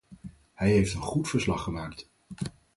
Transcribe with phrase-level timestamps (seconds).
[0.53, 2.09] Hij heeft een goed verslag gemaakt.